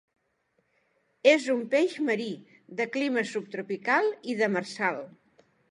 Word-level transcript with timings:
És 1.33 1.45
un 1.55 1.61
peix 1.75 1.93
marí, 2.09 2.29
de 2.81 2.89
clima 2.97 3.27
subtropical 3.35 4.13
i 4.35 4.41
demersal. 4.45 5.05